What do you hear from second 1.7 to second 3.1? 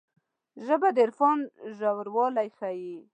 ژوروالی ښيي